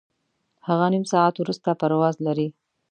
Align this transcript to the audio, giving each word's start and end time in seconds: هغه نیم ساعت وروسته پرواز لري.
هغه 0.67 0.85
نیم 0.93 1.03
ساعت 1.11 1.35
وروسته 1.37 1.69
پرواز 1.81 2.15
لري. 2.25 2.47